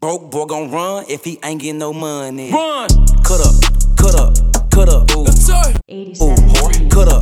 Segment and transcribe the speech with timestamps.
[0.00, 2.52] Broke boy gon' run if he ain't getting no money.
[2.52, 2.86] Run!
[3.24, 3.54] Cut up,
[3.98, 4.32] cut up,
[4.70, 5.24] cut up, ooh.
[5.24, 5.74] Yes, sir.
[5.90, 6.88] Ooh.
[6.88, 7.17] Cut up,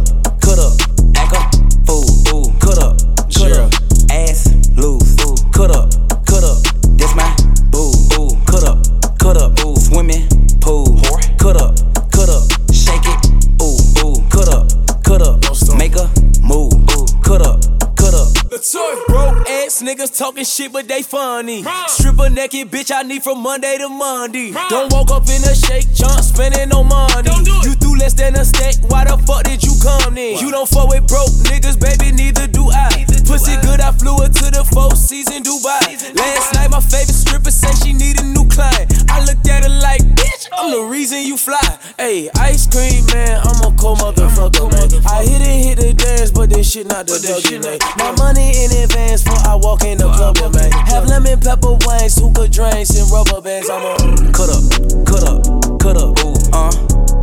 [20.17, 21.63] talking shit, but they funny.
[21.89, 24.53] Stripper naked bitch, I need from Monday to Monday.
[24.71, 27.23] Don't walk up in a shake jump, spending no money.
[27.23, 27.53] Don't do.
[27.69, 30.39] You threw less than a stack, why the fuck did you come then?
[30.39, 32.89] You don't fuck with broke niggas, baby, neither do I.
[32.97, 33.63] Neither Pussy I.
[33.63, 35.83] good, I flew her to the four season Dubai.
[35.91, 38.87] Season Last night, my favorite stripper said she need a new client.
[39.11, 41.61] I looked at her like, bitch, I'm the reason you fly.
[41.99, 44.89] Hey, ice cream, man, I'm a cold motherfucker, man.
[45.07, 47.79] I hit it, hit the dance, but this shit not the this dougie, man.
[47.99, 50.71] My money in advance before I walk in the club, yeah, man.
[50.87, 53.69] Have lemon pepper wings, hookah drinks, and rubber bands.
[53.71, 53.97] I'm a
[54.37, 54.63] Cut up,
[55.07, 55.41] cut up,
[55.81, 56.69] cut up, ooh, uh,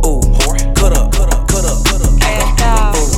[0.02, 0.58] ooh, whore.
[0.74, 3.13] Cut up, cut up, cut up, cut up, act up, ooh, ooh,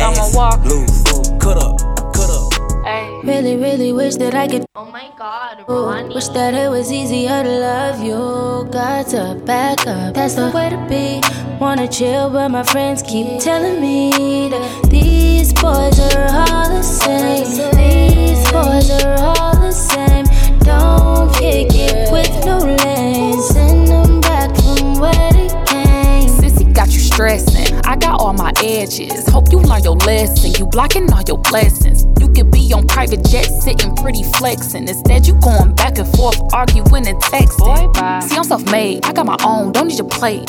[0.00, 0.64] I'ma walk.
[0.64, 1.78] loose, ooh, cut up,
[2.14, 3.24] cut up.
[3.24, 4.64] Really, really wish that I could.
[4.74, 6.14] Oh my god, Ooh, Ronnie.
[6.14, 8.68] wish that it was easier to love you.
[8.70, 11.20] Got to back up, that's the way to be.
[11.60, 17.44] Wanna chill, but my friends keep telling me that these boys are all the same.
[17.76, 20.24] These boys are all the same.
[20.60, 23.48] Don't kick it with no lanes.
[23.48, 26.28] Send them back from where they came.
[26.40, 27.57] Sissy got you stressing.
[27.98, 29.26] I got all my edges.
[29.26, 30.52] Hope you learn your lesson.
[30.56, 32.04] You blocking all your blessings.
[32.20, 34.86] You could be on private jet, sitting pretty flexing.
[34.86, 38.22] Instead, you going back and forth, arguing and texting.
[38.22, 39.04] See, I'm self-made.
[39.04, 39.72] I got my own.
[39.72, 40.46] Don't need your plate.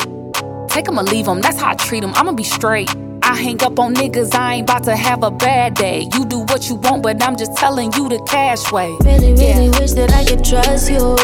[0.67, 1.41] Take 'em or leave 'em.
[1.41, 2.13] That's how I treat 'em.
[2.13, 2.95] I'ma be straight.
[3.23, 4.35] I hang up on niggas.
[4.35, 6.07] I ain't about to have a bad day.
[6.13, 8.91] You do what you want, but I'm just telling you the cash way.
[9.03, 9.79] Really, really Yeah.
[9.79, 11.15] wish that I could trust you.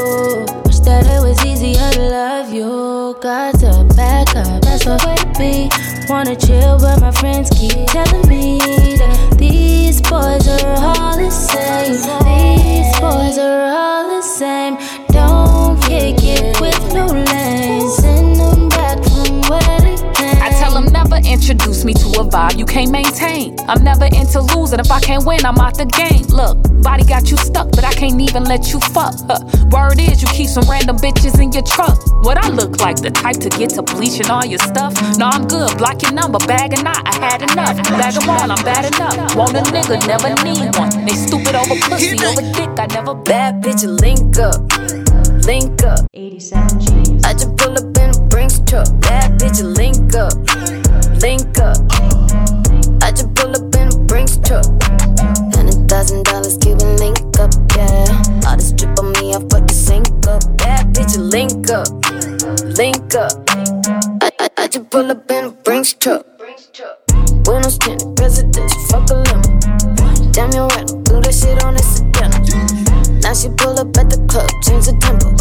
[0.65, 3.15] Wish that it was easier to love you.
[3.21, 5.69] Got to back up, that's the way to be.
[6.07, 8.59] Wanna chill, but my friends keep telling me
[8.97, 11.93] that these boys are all the same.
[12.23, 14.77] These boys are all the same.
[15.07, 18.24] Don't kick it with no lanes.
[21.27, 23.57] Introduce me to a vibe you can't maintain.
[23.67, 24.79] I'm never into losing.
[24.79, 26.23] If I can't win, I'm out the game.
[26.29, 29.15] Look, body got you stuck, but I can't even let you fuck.
[29.27, 29.43] Huh.
[29.71, 31.97] Word is, you keep some random bitches in your truck.
[32.23, 34.93] What I look like, the type to get to bleaching all your stuff?
[35.17, 35.77] No, I'm good.
[35.77, 37.01] Block your number, bag or not.
[37.03, 37.75] I had enough.
[37.89, 39.35] Bag them all, I'm bad enough.
[39.35, 40.93] Want a nigga, never need one.
[41.05, 42.71] They stupid over pussy, over dick.
[42.79, 44.61] I never Bad bitch, link up,
[45.47, 46.05] link up.
[46.13, 47.23] 87 G's.
[47.25, 48.87] I just pull up in a Brinks truck.
[49.01, 50.33] Bad bitch, link up,
[51.21, 51.77] link up.
[53.01, 54.65] I just pull up in a Brinks truck.
[55.55, 58.47] Hundred thousand dollars, Cuban link up, yeah.
[58.47, 60.43] All this drip on me, I fuck the sink up.
[60.57, 61.87] Bad bitch, link up,
[62.77, 63.31] link up.
[64.21, 66.25] I, I, I just pull up in a Brinks truck.
[67.43, 69.41] Buenos tinted presidential, fuck a limo.
[70.31, 73.21] Damn, you're right, do that shit on accidental.
[73.21, 75.31] Now she pull up at the club, change the tempo.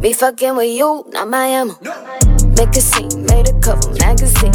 [0.00, 2.43] Me fucking with you, not my ammo.
[2.56, 4.54] Make a scene, made a cover magazine.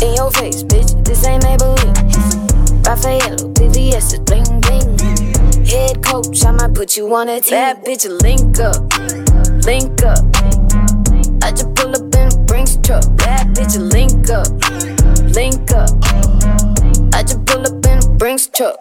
[0.00, 1.96] In your face, bitch, this ain't Maybelline.
[2.86, 4.98] Raffaello, VVS, is bling bling.
[5.66, 7.50] Head coach, I might put you on a team.
[7.50, 8.80] Bad bitch, link up,
[9.66, 10.24] link up.
[11.42, 13.04] I just pull up in a Brinks truck.
[13.16, 14.48] Bad bitch, link up,
[15.34, 15.90] link up.
[17.14, 18.76] I just pull up in a Brinks truck.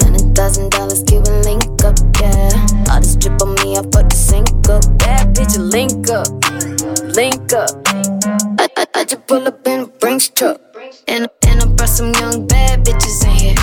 [0.00, 1.67] Hundred thousand dollars, Cuban link
[2.20, 2.92] yeah.
[2.92, 4.82] All this drip on me, I fuck the sink up.
[4.98, 6.28] Bad bitch, link up,
[7.16, 7.70] link up.
[8.58, 10.60] I, I, I just pull up in a Brinks truck.
[11.06, 13.54] And, and I brought some young bad bitches in here.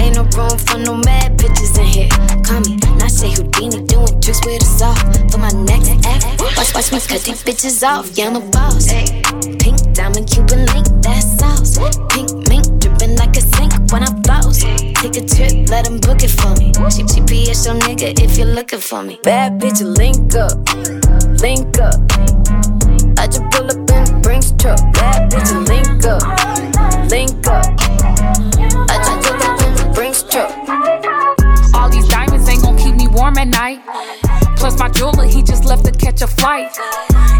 [0.00, 2.08] Ain't no room for no mad bitches in here.
[2.44, 4.94] Call me, not say Houdini doing tricks with us all.
[5.30, 8.10] For my next act, watch, watch me cut these bitches off.
[8.18, 8.88] I'm a boss.
[9.58, 11.78] Pink diamond, Cuban link, that's sauce.
[12.10, 13.15] Pink mink dripping
[15.68, 16.72] let him book it for me.
[16.72, 19.18] GPS your nigga if you're looking for me.
[19.22, 20.56] Bad bitch, link up,
[21.40, 22.00] link up.
[23.18, 24.78] I just pull up in a Brinks truck.
[24.94, 27.85] Bad bitch, link up, link up.
[34.66, 36.76] Plus my jeweler, he just left to catch a flight.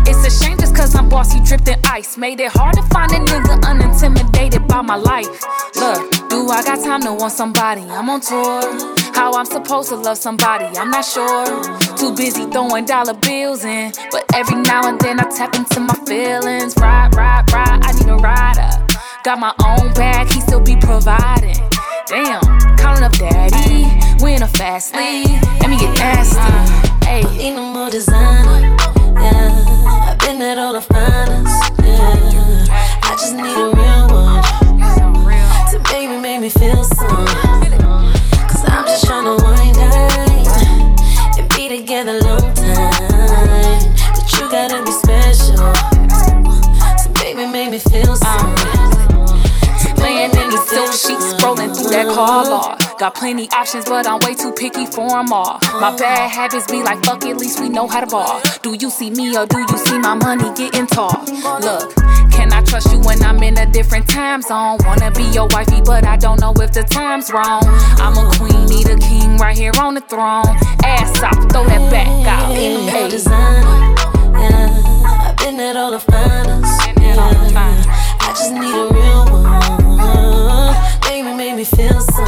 [0.07, 2.17] It's a shame just cause I'm bossy dripped in ice.
[2.17, 5.27] Made it hard to find a nigga unintimidated by my life.
[5.75, 7.83] Look, do I got time to want somebody?
[7.83, 8.63] I'm on tour.
[9.13, 11.47] How I'm supposed to love somebody, I'm not sure.
[11.97, 13.93] Too busy throwing dollar bills in.
[14.13, 16.77] But every now and then I tap into my feelings.
[16.77, 18.71] Ride, ride, ride, I need a rider.
[19.25, 21.59] Got my own bag, he still be providing.
[22.07, 22.41] Damn,
[22.79, 24.23] counting up daddy.
[24.23, 25.41] We in a fast lane.
[25.59, 26.86] Let me get nasty.
[27.07, 27.23] Hey.
[27.37, 28.77] Need no more designer.
[29.15, 31.73] Yeah, I've been at all the finest.
[31.83, 32.67] Yeah,
[33.03, 34.43] I just need a real one
[35.71, 37.27] to maybe make me feel some.
[38.49, 43.95] Cause I'm just tryna wind down and be together long time.
[44.15, 45.57] But you gotta be special.
[46.99, 48.56] So baby, make me feel some.
[50.77, 52.79] Silk sheets, scrolling through that car log.
[52.99, 55.59] Got plenty options, but I'm way too picky for them all.
[55.81, 58.43] My bad habits be like, fuck, at least we know how to ball.
[58.61, 61.17] Do you see me or do you see my money getting tall?
[61.65, 61.97] Look,
[62.31, 64.77] can I trust you when I'm in a different time zone?
[64.85, 67.63] Wanna be your wifey, but I don't know if the time's wrong.
[67.97, 70.45] I'm a queen, need a king right here on the throne.
[70.85, 72.53] Ass up, throw that back out.
[72.53, 73.09] Need no more Hey.
[73.09, 73.95] designer.
[74.45, 76.87] Yeah, I've been at all the finest.
[77.01, 77.17] Yeah,
[78.21, 79.86] I just need a real one.
[81.03, 82.27] Baby, make me feel some.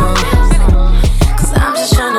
[1.36, 2.17] Cause I'm just tryna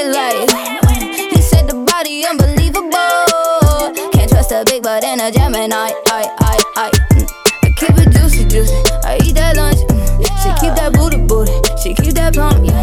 [0.00, 1.32] a cellulite.
[1.32, 4.10] He said the body unbelievable.
[4.12, 5.74] Can't trust a big butt and a Gemini.
[5.74, 6.90] I, I, I.
[7.12, 7.30] Mm.
[7.62, 8.74] I keep it juicy, juicy.
[9.04, 9.78] I eat that lunch.
[9.78, 9.98] Mm.
[10.42, 11.52] She keep that booty, booty.
[11.82, 12.77] She keep that plump, yeah.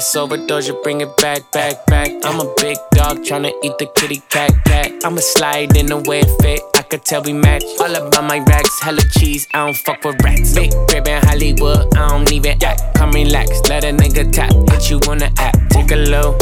[0.00, 2.08] Bring that ass over, Doja, bring it back, back, back.
[2.24, 4.92] I'm a big dog tryna eat the kitty cat, cat.
[5.04, 6.62] I'ma slide in the way it fit.
[6.74, 7.64] I could tell we match.
[7.80, 9.46] All about my racks, hella cheese.
[9.52, 10.54] I don't fuck with rats.
[10.54, 12.80] Big crib in Hollywood, I don't even act.
[12.96, 14.52] Come relax, let a nigga tap.
[14.70, 16.38] Hit you on the app, take a low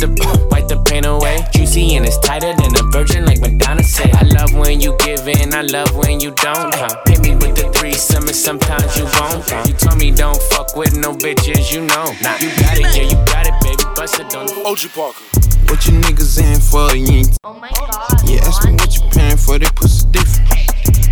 [0.00, 1.44] with the wipe the pain away.
[1.54, 4.10] Juicy and it's tighter than a virgin, like Madonna said.
[4.14, 6.74] I love when you give in, I love when you don't.
[6.74, 6.88] Huh?
[7.06, 9.48] Hit me with the threesome, and sometimes you won't.
[9.48, 9.64] Huh?
[9.66, 12.06] You told me don't fuck with no bitches, you know.
[12.22, 13.82] Nah, you got it, yeah, you got it, baby.
[13.94, 15.24] Bust it on the OG Parker.
[15.68, 16.96] What you niggas in for?
[16.96, 18.22] You ain't Oh my god.
[18.24, 20.48] Yeah, ask me what you paying for, they pussy different.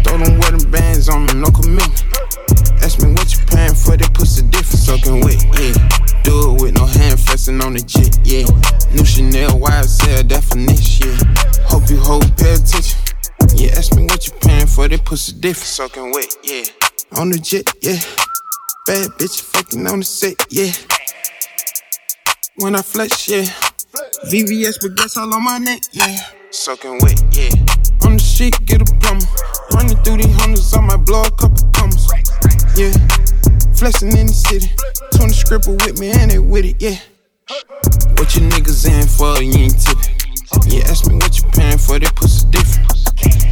[0.05, 2.05] Throw them wedding bands on them, no commitment.
[2.87, 4.79] Ask me what you paying for, they pussy different.
[4.79, 5.75] Soaking wet, yeah.
[6.23, 8.47] Do it with no hand flexing on the jet, yeah.
[8.94, 11.67] New Chanel YSL definition, yeah.
[11.67, 12.97] Hope you hold pay attention.
[13.56, 15.67] Yeah, ask me what you paying for, they pussy different.
[15.67, 16.62] Soaking wet, yeah.
[17.19, 17.99] On the jet, yeah.
[18.87, 20.71] Bad bitch fucking on the set, yeah.
[22.62, 23.50] When I flex, yeah.
[24.31, 26.20] VVS baguettes all on my neck, yeah.
[26.51, 27.51] Soaking wet, yeah.
[28.06, 29.27] On the street, get a plumber.
[29.72, 32.06] Running through these hundreds, I might blow a couple commas.
[32.77, 32.93] Yeah.
[33.73, 34.69] Flexing in the city.
[35.17, 37.01] 20 scribble with me and they with it, yeah.
[38.21, 39.41] What you niggas in for?
[39.41, 40.13] You ain't tipping.
[40.69, 42.93] Yeah, ask me what you paying for, they pussy different.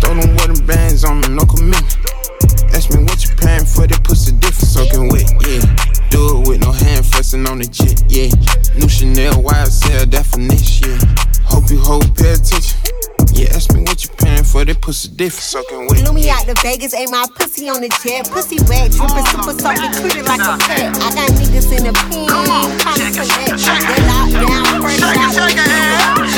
[0.04, 1.97] Throw them wedding bands on them, no commitment.
[2.76, 4.69] Ask me what you paying for, they pussy different.
[4.69, 5.64] Soaking wet, yeah.
[6.12, 8.28] Do it with no hand flexing on the jet, yeah.
[8.76, 11.49] New Chanel YSL that definition, yeah.
[11.49, 12.76] Hope you hold pay attention.
[13.34, 15.42] Yeah, ask me what you paying for, they pussy different.
[15.42, 15.98] Soaking wet.
[15.98, 18.30] Flew me out to Vegas, ate my pussy on the jet.
[18.30, 20.94] Pussy wet, dripping super soft and treated like a pet.
[21.02, 22.30] I got niggas in the pen,
[22.78, 23.58] kinda select.
[23.90, 25.50] They locked down, fresh out the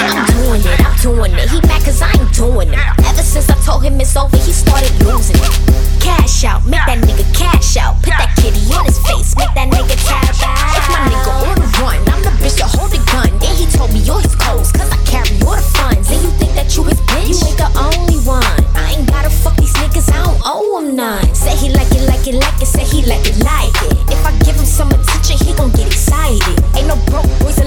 [0.09, 1.51] I'm doing it, I'm doing it.
[1.51, 3.16] He mad cause I ain't doing it.
[3.27, 5.53] Since I told him it's over, he started losing it.
[5.99, 7.99] Cash out, make that nigga cash out.
[7.99, 10.79] Put that kitty on his face, make that nigga tap out.
[10.79, 13.35] If my nigga on the run, I'm the bitch that hold the gun.
[13.43, 16.07] Then he told me all his clothes, cause I carry all the funds.
[16.09, 17.35] And you think that you his bitch?
[17.35, 18.63] You ain't the only one.
[18.79, 21.27] I ain't gotta fuck these niggas, I don't owe him none.
[21.35, 23.99] Say he like it, like it, like it, say he like it, like it.
[24.07, 27.66] If I give him some attention, he gon' get it, I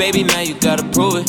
[0.00, 1.26] baby, now you gotta prove it.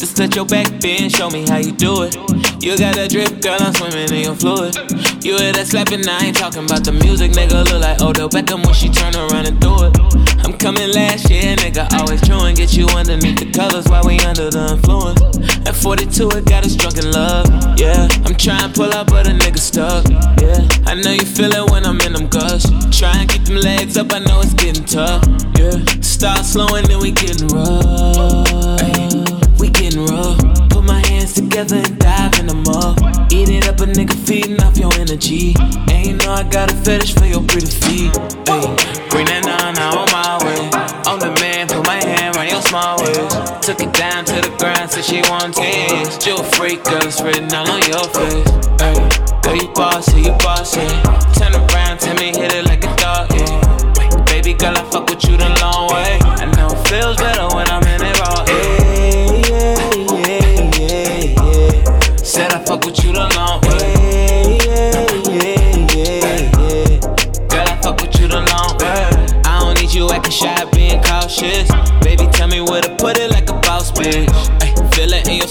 [0.00, 2.16] Just let your back bend, show me how you do it.
[2.64, 4.74] You got that drip, girl, I'm swimming in your fluid.
[5.22, 7.68] You hear that slapping, I ain't talking about the music, nigga.
[7.68, 10.33] Look like Odell Beckham when she turn around and do it.
[10.44, 14.50] I'm coming last year, nigga, always true get you underneath the colors while we under
[14.50, 15.20] the influence.
[15.66, 17.48] At 42, it got us drunk in love,
[17.78, 18.08] yeah.
[18.24, 20.04] I'm trying to pull up, but a nigga stuck,
[20.40, 20.60] yeah.
[20.86, 22.70] I know you feel it when I'm in them gusts.
[22.96, 25.24] Try and keep them legs up, I know it's getting tough,
[25.58, 25.76] yeah.
[26.00, 28.84] Start slowing, then we getting rough.
[29.58, 30.38] We getting rough.
[30.70, 33.32] Put my hands together and dive in the mud.
[33.32, 35.54] Eat it up, a nigga feeding off your energy.
[35.88, 38.12] And you know I got a fetish for your pretty feet.
[39.10, 39.43] Bring that
[44.94, 46.26] said she want taste.
[46.26, 48.46] You a freak, girl, it's written all on your face.
[48.78, 48.94] Ay,
[49.42, 50.86] girl, you bossy, you bossy.
[51.34, 53.13] Turn around, tell me hit it like a dog,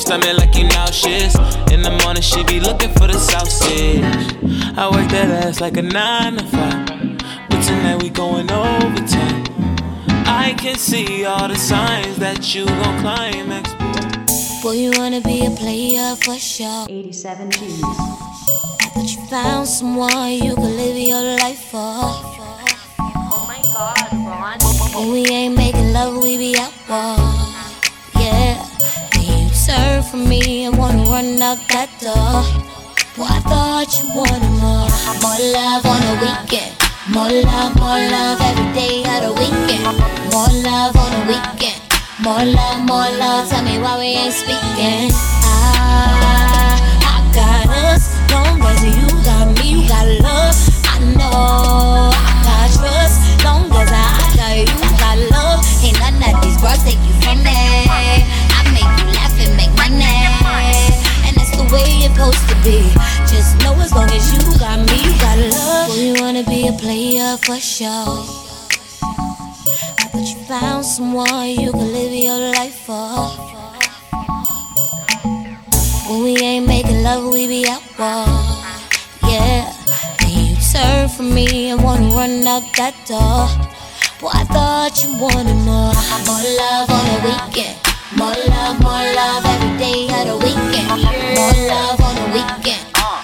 [0.04, 1.34] stomach like you nauseous.
[1.72, 4.04] In the morning, she be looking for the sausage.
[4.78, 6.88] I work that ass like a nine to five.
[7.50, 9.44] But tonight we going overtime.
[10.44, 13.74] I can see all the signs that you gon' climax.
[14.62, 16.86] Boy, you wanna be a player for sure.
[16.90, 17.82] 87 G's.
[18.96, 21.80] But you found someone you could live your life for.
[21.80, 24.60] Oh my god, Ron.
[24.96, 27.43] When we ain't making love, we be out war.
[29.74, 32.46] Turn from me and wanna run out that door.
[33.18, 34.86] Boy, I thought you wanted more.
[35.18, 36.78] More love on the weekend.
[37.10, 39.98] More love, more love every day of the weekend.
[40.30, 41.82] More love on the weekend.
[42.22, 43.50] More love, more love.
[43.50, 45.10] Tell me why we ain't speaking.
[45.42, 48.14] I, I got us.
[48.30, 50.54] Long as you got me, you got love.
[50.86, 52.13] I know
[62.24, 62.80] supposed to be.
[63.28, 65.88] Just know as long as you got me, you got love.
[65.90, 68.18] Boy, you wanna be a player for sure.
[70.00, 73.18] I But you found someone you can live your life for.
[76.08, 78.26] When we ain't making love, we be out war.
[79.28, 79.74] Yeah.
[80.20, 83.48] Then you turn from me and wanna run out that door.
[84.20, 85.94] Boy, I thought you wanted more.
[86.28, 87.83] More love on the weekend.
[88.18, 90.88] More love, more love every day of the weekend.
[91.36, 92.83] More love on the weekend.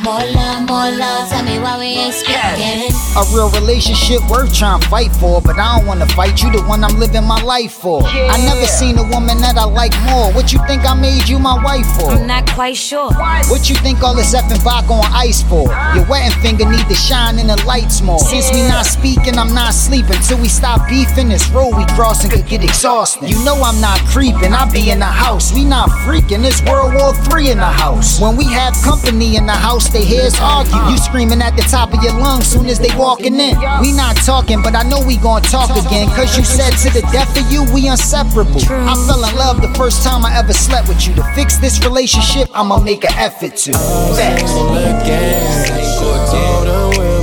[0.10, 1.30] More love, more love.
[1.30, 2.90] Tell me why we ain't speaking.
[3.14, 6.64] A real relationship worth trying to fight for, but I don't wanna fight you, the
[6.64, 8.02] one I'm living my life for.
[8.04, 10.34] I never seen a woman that I like more.
[10.34, 12.10] What you think I made you my wife for?
[12.10, 13.14] I'm not quite sure.
[13.54, 15.70] What you think all this effing vodka on ice for?
[15.94, 18.18] Your wetting finger need to shine in the lights more.
[18.18, 20.18] Since we not speaking, I'm not sleeping.
[20.26, 23.30] Till we stop beefing, this road we crossing could get exhausting.
[23.30, 25.54] You know I'm not creeping, I be in the house.
[25.54, 28.20] We not freaking, it's World War III in the house.
[28.20, 30.76] When we have company in the house, they hear us argue.
[30.92, 33.58] You screaming at the top of your lungs soon as they walking in.
[33.82, 36.08] We not talking, but I know we gon' talk again.
[36.10, 38.62] Cause you said to the death of you, we inseparable.
[38.70, 41.16] I fell in love the first time I ever slept with you.
[41.16, 43.72] To fix this relationship, I'ma make an effort to.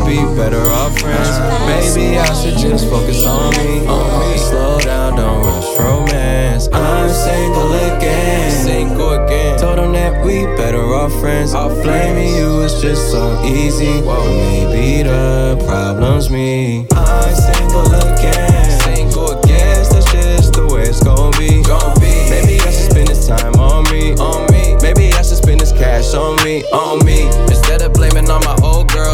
[0.06, 1.34] Be better off friends.
[1.66, 3.86] Maybe I should just focus on me.
[3.86, 4.38] On me.
[4.38, 6.25] Slow down, don't rush romance.
[6.72, 8.50] I'm single again.
[8.50, 9.58] Single again.
[9.58, 11.54] Told them that we better off friends.
[11.54, 14.00] I Blaming you is just so easy.
[14.00, 16.86] Maybe the problem's me.
[16.92, 18.80] I'm single again.
[18.80, 19.84] Single again.
[19.92, 21.62] That's just the way it's gonna be.
[22.30, 24.14] Maybe I should spend this time on me.
[24.14, 24.76] On me.
[24.80, 26.64] Maybe I should spend this cash on me.
[26.72, 27.28] On me.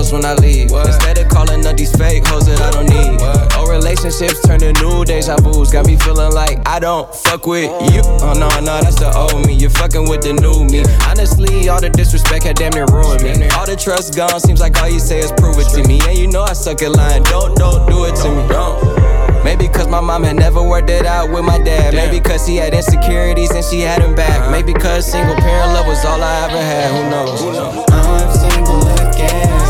[0.03, 0.71] Girls when I leave.
[0.73, 3.21] Instead of calling up these fake hoes that I don't need.
[3.57, 7.47] Old relationships turn to new days deja vu's got me feeling like I don't fuck
[7.47, 8.03] with you.
[8.23, 9.55] Oh no, no, that's the old me.
[9.55, 10.85] You're fucking with the new me.
[11.07, 13.49] Honestly, all the disrespect had damn near ruined me.
[13.51, 16.01] All the trust gone, seems like all you say is prove it to me.
[16.09, 17.23] And you know I suck at lying.
[17.25, 18.49] Don't, don't do it to me.
[18.49, 19.13] Don't.
[19.45, 21.95] Maybe cause my mom had never worked it out with my dad.
[21.95, 24.41] Maybe cause he had insecurities and she had him back.
[24.41, 24.51] Uh-huh.
[24.51, 26.91] Maybe cause single parent love was all I ever had.
[26.95, 27.41] Who knows?
[27.41, 27.85] Who knows?
[27.91, 29.62] I'm single again.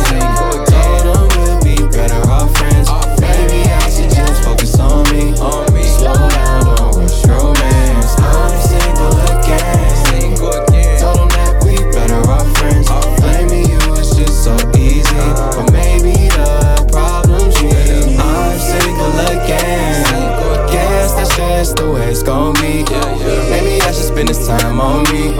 [24.58, 25.32] Time on me.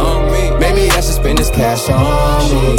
[0.59, 2.01] Maybe I should spend this cash on
[2.51, 2.77] me.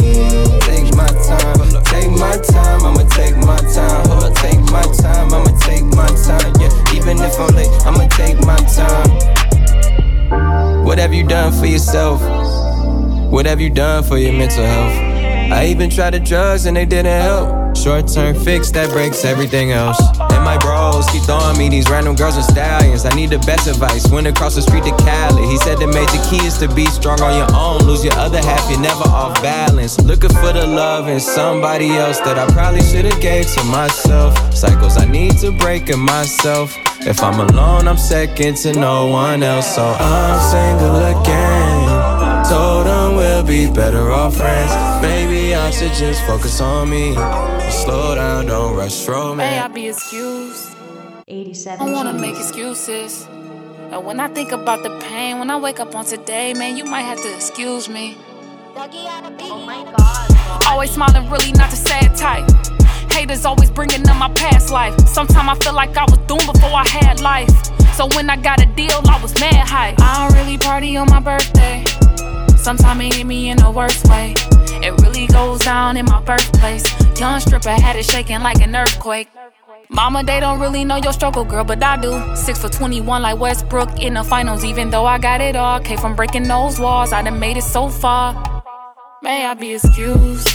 [0.62, 4.12] Take my time, take my time, I'ma take my time.
[4.12, 6.54] On, take my time, I'ma take my time.
[6.60, 9.10] Yeah, even if I'm late, I'ma take my time.
[10.86, 12.22] What have you done for yourself?
[13.32, 15.14] What have you done for your mental health?
[15.52, 17.76] I even tried the drugs and they didn't help.
[17.76, 20.00] Short term fix that breaks everything else.
[20.44, 23.06] And my bros keep throwing me these random girls and stallions.
[23.06, 24.12] I need the best advice.
[24.12, 25.50] Went across the street to Khaled.
[25.50, 27.80] He said the major key is to be strong on your own.
[27.88, 29.98] Lose your other half, you're never off balance.
[30.02, 34.36] Looking for the love in somebody else that I probably should have gave to myself.
[34.54, 36.76] Cycles I need to break in myself.
[37.08, 39.76] If I'm alone, I'm second to no one else.
[39.76, 42.50] So I'm single again.
[42.50, 44.74] Told him we'll be better off friends.
[45.02, 47.16] Maybe I should just focus on me.
[47.72, 49.74] Slow down, don't rush May I romance.
[49.74, 50.76] be excused?
[51.28, 53.28] 87 I don't wanna make excuses.
[53.92, 56.86] And when I think about the pain, when I wake up on today, man, you
[56.86, 58.18] might have to excuse me.
[58.76, 60.68] Oh my god.
[60.68, 62.50] Always smiling, really not the sad type.
[63.12, 64.98] Haters always bringing up my past life.
[65.08, 67.50] Sometimes I feel like I was doomed before I had life.
[67.96, 69.96] So when I got a deal, I was mad hype.
[70.00, 71.84] I don't really party on my birthday.
[72.58, 74.34] Sometimes it hit me in the worst way.
[75.28, 76.84] Goes down in my birthplace.
[77.20, 79.30] Young stripper had it shaking like an earthquake.
[79.90, 82.36] Mama, they don't really know your struggle, girl, but I do.
[82.36, 85.80] Six for 21 like Westbrook in the finals, even though I got it all.
[85.80, 88.34] Came from breaking those walls, I done made it so far.
[89.22, 90.48] May I be excused?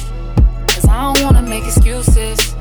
[0.69, 2.55] Cause I don't wanna make excuses.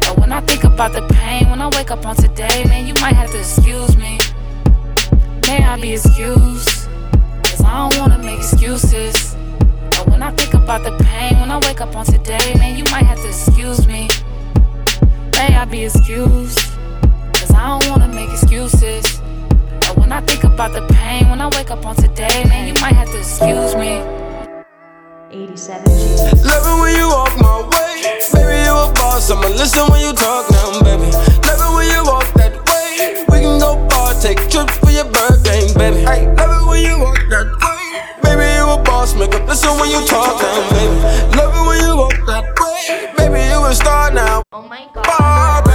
[0.00, 2.94] But when I think about the pain, when I wake up on today, man, you
[2.94, 4.18] might have to excuse me.
[5.46, 6.88] May I be excused?
[7.44, 9.36] Cause I don't wanna make excuses.
[9.96, 12.84] But when I think about the pain, when I wake up on today, man, you
[12.90, 14.08] might have to excuse me.
[15.36, 16.58] May I be excused?
[17.34, 19.20] Cause I don't wanna make excuses.
[19.80, 22.74] But when I think about the pain, when I wake up on today, man, you
[22.82, 24.02] might have to excuse me.
[25.30, 26.44] 87 G's.
[26.44, 28.18] Love it when you walk my way.
[28.32, 29.30] Baby, you a boss.
[29.30, 31.10] I'ma listen when you talk now, baby.
[31.46, 33.24] Love it when you walk that way.
[33.30, 36.02] We can go far, take trips for your birthday, baby.
[36.02, 36.26] Hey,
[39.24, 41.36] Make up listen when you talk now, baby.
[41.38, 43.08] Love it when you walk that way.
[43.16, 44.42] Baby, you a star now.
[44.52, 45.06] Oh my god.
[45.06, 45.72] Barbie.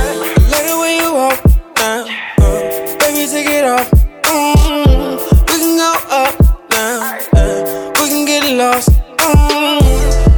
[0.53, 1.41] Love it when you walk
[1.73, 2.05] down.
[2.45, 3.89] uh, baby, take it off.
[4.29, 5.17] Mm,
[5.49, 6.37] we can go up,
[6.69, 7.01] down.
[7.33, 8.91] uh, we can get lost.
[9.17, 9.81] Mm,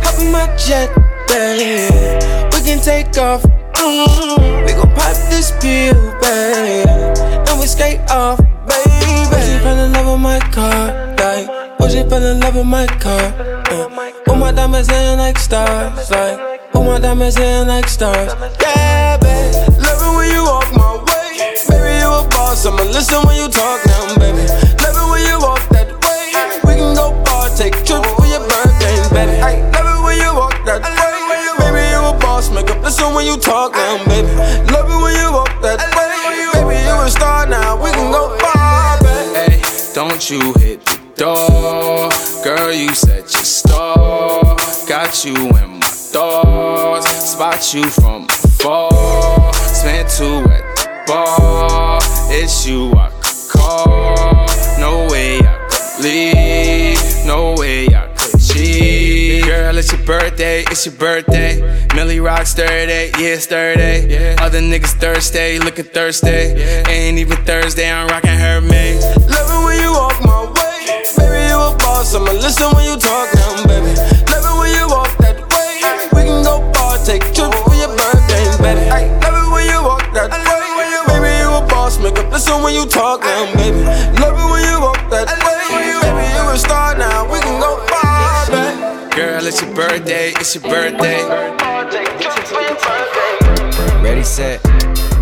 [0.04, 0.88] hop in my jet,
[1.28, 1.92] baby.
[2.56, 3.44] We can take off.
[3.44, 6.88] Mm, we gon' pop this pill, baby.
[6.88, 8.40] And we skate off,
[8.72, 9.52] baby.
[9.52, 10.88] You fell in love with my car?
[11.20, 13.34] Like, was you fell in love with my car?
[13.70, 16.62] Uh, all my diamonds in like stars, like.
[16.76, 18.34] All my diamonds in like stars.
[18.62, 19.54] Yeah, babe.
[19.82, 21.58] Love it when you walk my way.
[21.68, 22.66] Baby, you a boss.
[22.66, 24.46] I'ma listen when you talk now, baby.
[24.80, 26.32] Love it when you walk that way.
[26.64, 29.42] We can go far, take trips for your birthday, baby.
[29.74, 31.18] Love it when you walk that way.
[31.60, 32.50] Baby, you a boss.
[32.52, 34.30] Make up listen when you talk now, baby.
[34.72, 36.14] Love it when you walk that way.
[36.54, 37.76] Baby, you a star now.
[37.82, 39.58] We can go far, baby.
[39.58, 42.10] Hey, don't you hit the door.
[42.44, 44.58] Girl, you set your store.
[44.90, 47.08] Got you in my thoughts.
[47.08, 49.54] Spot you from afar.
[49.54, 52.00] Spent two at the bar.
[52.32, 54.48] It's you I could call.
[54.80, 57.26] No way I could leave.
[57.28, 59.46] No way I could cheat.
[59.46, 60.62] Girl, it's your birthday.
[60.72, 61.62] It's your birthday.
[61.94, 63.12] Millie rocks Thursday.
[63.20, 64.36] Yeah, it's Thursday.
[64.38, 65.60] Other niggas Thursday.
[65.60, 66.84] Looking Thursday.
[66.90, 67.92] Ain't even Thursday.
[67.92, 69.00] I'm rocking her May.
[72.14, 73.96] I'ma listen when you talk now, baby.
[74.28, 75.80] Love it when you walk that way.
[76.12, 78.84] We can go far, take trips for your birthday, baby.
[79.24, 80.60] Love it when you walk that way.
[81.08, 82.00] Baby, you a boss.
[82.04, 83.80] Make up listen when you talk now, baby.
[84.20, 85.64] Love it when you walk that way.
[86.04, 87.32] Baby, you a star now.
[87.32, 89.16] We can go far, baby.
[89.16, 90.36] Girl, it's your birthday.
[90.36, 91.24] It's your birthday.
[91.96, 94.04] Take trips for your birthday.
[94.04, 94.62] Ready, set,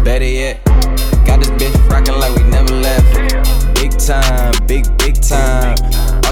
[0.03, 0.65] better yet.
[0.65, 3.13] Got Got this bitch rockin' like we never left.
[3.77, 5.77] Big time, big, big time.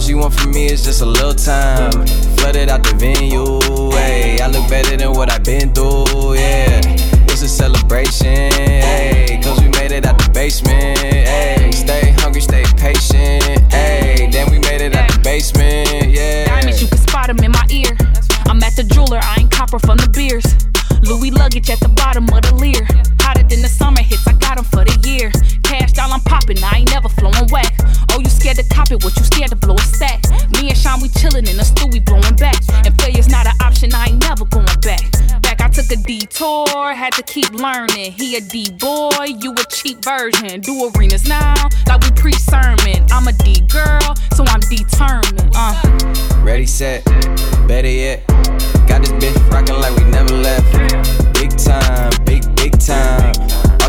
[0.07, 1.91] All she want from me is just a little time.
[2.37, 3.59] Flooded out the venue,
[3.91, 4.39] hey.
[4.39, 6.79] I look better than what I've been through, yeah.
[7.27, 9.37] It's a celebration, hey.
[9.43, 11.71] Cause we made it out the basement, hey.
[11.73, 14.29] Stay hungry, stay patient, hey.
[14.31, 16.45] Then we made it out the basement, yeah.
[16.45, 17.91] Diamonds, you can spot 'em in my ear.
[18.45, 20.47] I'm at the jeweler, I ain't copper from the beers.
[21.01, 22.87] Louis luggage at the bottom of the leer.
[23.19, 25.31] Hotter than the summer hits, I got 'em for the year.
[25.63, 27.73] Cash down, I'm popping, I ain't never flowing whack.
[28.11, 30.23] Oh, you scared to cop it, what you scared to blow a stack?
[30.49, 32.57] Me and Sean, we chillin' in the stew, we blowing back.
[32.85, 35.03] And failure's not an option, I ain't never going back.
[35.41, 38.13] Back, I took a detour, had to keep learning.
[38.13, 40.61] He a D boy, you a cheap version.
[40.61, 41.53] Do arenas now,
[41.87, 43.05] like we pre sermon.
[43.11, 45.51] I'm a D girl, so I'm determined.
[45.55, 45.75] Uh.
[46.41, 47.05] Ready, set,
[47.67, 48.25] better yet.
[48.87, 50.71] Got this bitch rockin' like we never left.
[51.33, 53.35] Big time, big, big time.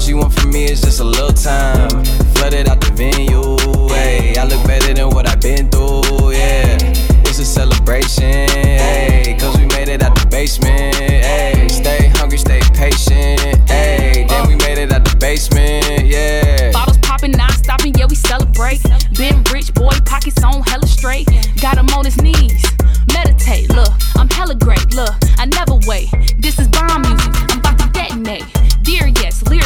[0.09, 1.91] She want from me is just a little time.
[2.33, 3.59] Flooded out the venue,
[3.93, 4.39] hey.
[4.39, 6.79] I look better than what I've been through, yeah.
[7.29, 9.37] It's a celebration, hey.
[9.39, 11.69] Cause we made it out the basement, hey.
[11.69, 14.25] Stay hungry, stay patient, hey.
[14.27, 16.73] Then we made it out the basement, yeah.
[16.73, 18.81] Bottles popping, not stopping, yeah, we celebrate.
[19.13, 21.29] Been rich, boy, pockets on hella straight.
[21.61, 22.65] Got him on his knees.
[23.13, 26.09] Meditate, look, I'm hella great, look, I never wait.
[26.39, 27.88] This is bomb music, I'm about to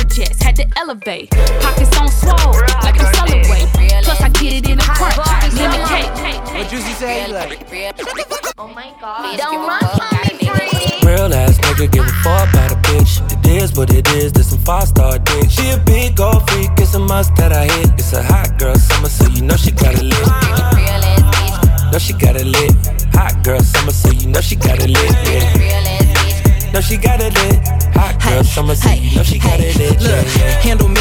[0.05, 1.31] jets, had to elevate.
[1.31, 3.69] Pockets on swole, like I'm celebrate.
[4.05, 6.13] Plus, I get it in a crunch, lemon cake.
[6.55, 7.33] What Juicy say?
[7.33, 7.67] Like,
[8.59, 9.39] Oh my god.
[9.39, 11.09] Don't run from me, free.
[11.09, 13.21] Real ass nigga give a fuck about a bitch.
[13.45, 15.51] It is what it is, this some five star dick.
[15.51, 17.91] She a big gold freak, it's a must that I hit.
[17.95, 21.93] It's a hot girl summer, so you know she got it lit.
[21.93, 22.73] Know she got it lit.
[23.15, 25.13] Hot girl summer, so you know she got it lit.
[25.27, 26.73] Yeah.
[26.73, 27.82] Know she got it lit.
[27.95, 30.01] Hot girl summer, so you know she got it lit.
[30.01, 30.27] Yeah, Look,
[30.65, 31.01] handle me?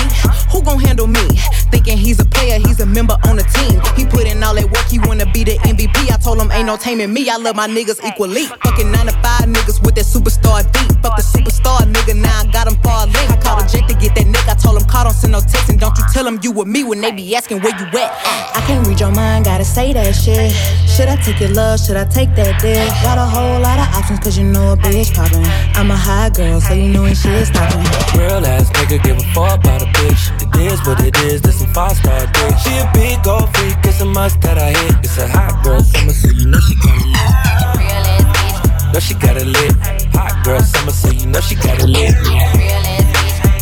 [0.52, 1.24] Who gon' handle me?
[1.72, 3.80] Thinking he's a player, he's a member on the team.
[3.96, 6.12] He put in all that work, he wanna be the MVP.
[6.12, 8.46] I told him ain't no taming me, I love my niggas equally.
[8.46, 10.94] Fucking 9 to 5 niggas with that superstar beat.
[11.02, 13.30] Fuck the superstar nigga, now I got him far link.
[13.30, 15.42] I called a jet to get that nigga, I told him call, don't send no
[15.42, 15.70] text.
[15.70, 18.12] And don't you tell him you with me when they be asking where you at.
[18.56, 20.52] I can't read your mind, gotta say that shit.
[20.88, 22.88] Should I take your love, should I take that dick?
[23.02, 25.44] Got a whole lot of options, cause you know a bitch poppin'.
[25.76, 27.82] I'm a high girl, so you know ain't shit stopping.
[28.20, 30.30] Real ass nigga give a fuck about a bitch.
[30.42, 32.54] It is what it is, this some five star dick.
[32.64, 34.96] She a big gold freak, it's a must that I hit.
[35.04, 38.94] It's a hot girl summer, so you know she got it lit.
[38.94, 39.74] Know she got it lit.
[40.14, 42.14] Hot girl summer, so you know she got it lit.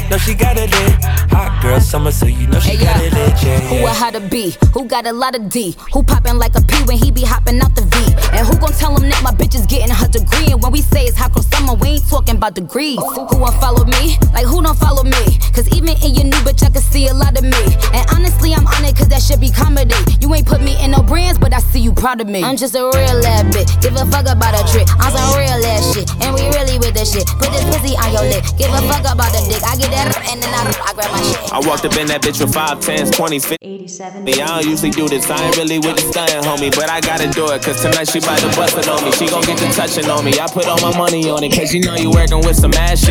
[0.10, 1.04] Know she got it lit.
[1.32, 3.08] Hot girl summer, so you know she Hey, got yeah.
[3.08, 3.44] it lit.
[3.44, 4.56] Yeah, Who a how to be?
[4.74, 5.76] Who got a lot of D?
[5.94, 7.96] Who poppin' like a P when he be hopping out the V?
[8.38, 10.52] And who gon' tell him that my bitch is getting her degree?
[10.52, 12.98] And when we say it's hot girl summer, we ain't talking about degrees.
[13.00, 14.16] Who won't follow me?
[14.34, 15.38] Like who don't follow me?
[15.54, 17.62] Cause even in your new bitch, I can see a lot of me.
[17.94, 19.96] And honestly, I'm on it cause that should be comedy.
[20.22, 22.44] You ain't put me in no brands, but I see you proud of me.
[22.44, 23.82] I'm just a real ass bitch.
[23.82, 24.88] Give a fuck about a trick.
[25.00, 26.08] I'm some real ass shit.
[26.24, 27.28] And we really with this shit.
[27.42, 28.46] Put this pussy on your lip.
[28.58, 29.62] Give a fuck about the dick.
[29.68, 31.49] I get that and then I, I grab my shit.
[31.52, 34.00] I walked up in that bitch with five, tens, twenties, fifties.
[34.00, 34.24] 87.
[34.24, 35.30] Me, I don't usually do this.
[35.30, 36.70] I ain't really with the stunning, homie.
[36.70, 39.12] But I gotta do it, cause tonight she bout to bust it on me.
[39.12, 40.38] She gon' get the touching on me.
[40.40, 43.09] I put all my money on it, cause you know you working with some ass.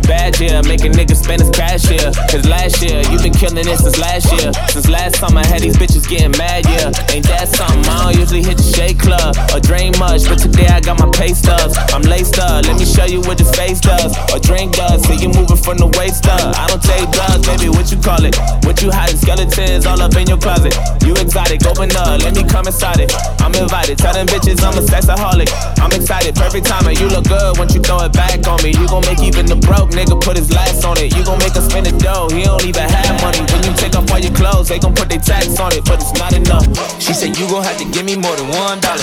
[0.00, 0.62] You bad, yeah.
[0.62, 2.12] Making niggas spend his cash here.
[2.30, 4.52] Cause last year, you been killing it since last year.
[4.72, 6.92] Since last summer, I had these bitches getting mad, yeah.
[7.12, 7.84] Ain't that something?
[7.84, 11.10] I don't usually hit the shake club or drain much, but today I got my
[11.12, 11.76] pay stubs.
[11.92, 14.16] I'm laced up, let me show you what this face does.
[14.32, 16.56] Or drink does, see you moving from the waist up.
[16.56, 18.36] I don't take drugs, baby, what you call it?
[18.64, 19.20] What you hiding?
[19.20, 20.72] Skeletons all up in your closet.
[21.04, 23.12] You exotic, open up, let me come inside it.
[23.40, 25.50] I'm invited, tell them bitches I'm a sexaholic.
[25.76, 28.72] I'm excited, perfect timing, you look good once you throw it back on me.
[28.72, 31.14] You gon' make even the broke nigga put his last on it.
[31.14, 33.40] You gon' make us spend the dough, he don't even have money.
[33.50, 36.00] When you take off all your clothes, they gon' put their tax on it, but
[36.00, 36.66] it's not enough.
[37.00, 39.02] She said, You gon' have to give me more than one dollar.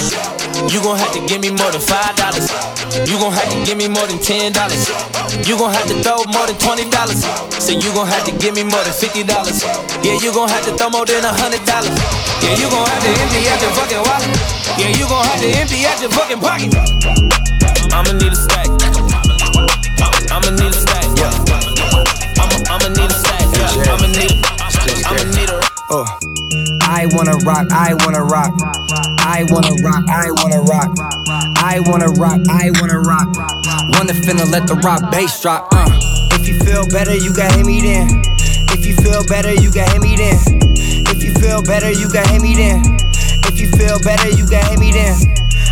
[0.72, 2.50] You gon' have to give me more than five dollars.
[3.06, 4.90] You gon' have to give me more than ten dollars.
[5.46, 7.22] You gon' have to throw more than twenty dollars.
[7.62, 9.62] So you gon' have to give me more than fifty dollars.
[10.02, 11.94] Yeah, you gon' have to throw more than a hundred dollars.
[12.42, 14.32] Yeah, you gon' have to empty out your fucking wallet.
[14.80, 16.72] Yeah, you gon' have to empty out your fucking pocket.
[17.94, 18.67] I'ma need a stack.
[20.48, 21.04] I'ma need a stack.
[21.20, 21.28] Yeah.
[22.40, 23.44] I'ma, I'ma need a stack.
[23.52, 23.92] Yeah.
[23.92, 24.32] I'ma need.
[25.04, 25.60] I'ma need a.
[25.92, 26.08] Oh.
[26.88, 28.56] I wanna rock, I wanna rock.
[29.20, 30.96] I wanna rock, I wanna rock.
[31.60, 33.28] I wanna rock, I wanna rock.
[34.00, 35.68] Wanna finna let the rock bass drop.
[35.74, 35.84] Uh.
[36.40, 38.08] If you feel better, you can hit me then.
[38.72, 40.40] If you feel better, you can hit me then.
[41.12, 42.96] If you feel better, you can hit me then.
[43.52, 45.18] If you feel better, you can hit me then.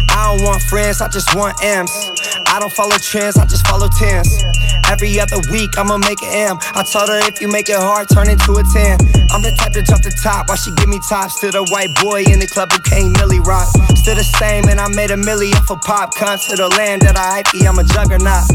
[0.10, 2.12] I don't want friends, I just want M's.
[2.48, 4.44] I don't follow trends, I just follow tens.
[4.90, 6.58] Every other week, I'ma make an M.
[6.76, 9.00] I told her if you make it hard, turn into a 10.
[9.34, 11.94] I'm the type to jump the top while she give me tops to the white
[12.00, 13.68] boy in the club who can't milli rock.
[13.98, 16.14] Still the same, and I made a milli off a pop.
[16.16, 18.46] Come to the land that I hype, I'm a juggernaut.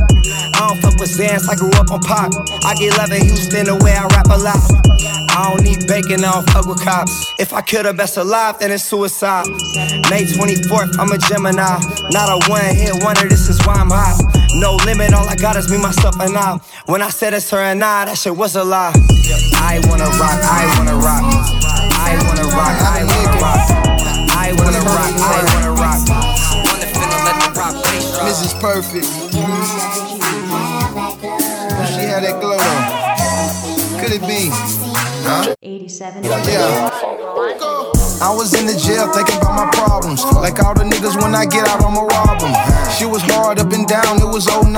[0.54, 2.30] I don't fuck with Xans, I grew up on pop.
[2.64, 4.62] I get love in Houston the way I rap a lot.
[5.34, 7.34] I don't need bacon, I don't fuck with cops.
[7.38, 9.48] If I kill the best alive, then it's suicide.
[10.08, 11.80] May 24th, I'm a Gemini.
[12.14, 14.39] Not a one hit wonder, this is why I'm hot.
[14.54, 16.58] No limit, all I got is me, myself, and I.
[16.86, 18.92] When I said it's her and I, that shit was a lie.
[19.54, 21.22] I wanna rock, I wanna rock.
[21.94, 23.70] I wanna rock, I wanna rock.
[24.34, 26.00] I wanna rock, I wanna rock.
[26.66, 28.26] Wanna finna let the rock bass drop.
[28.26, 28.54] Mrs.
[28.60, 29.06] Perfect.
[31.86, 34.00] She had that glow though.
[34.00, 34.50] Could it be?
[34.50, 35.54] Huh?
[35.62, 36.24] 87.
[36.24, 37.99] Yeah.
[38.20, 40.20] I was in the jail thinking about my problems.
[40.36, 42.52] Like all the niggas when I get out, I'ma rob them.
[42.92, 44.76] She was hard up and down, it was 09.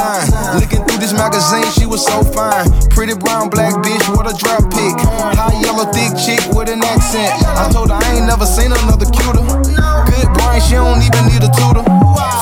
[0.63, 2.71] Looking through this magazine, she was so fine.
[2.95, 4.95] Pretty brown black bitch, what a drop pick.
[5.35, 7.35] High yellow thick chick with an accent.
[7.59, 9.43] I told her I ain't never seen another cuter.
[9.43, 11.83] Good brain, she don't even need a tutor.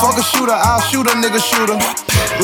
[0.05, 1.81] Fuck a shooter, I'll shoot a nigga shooter.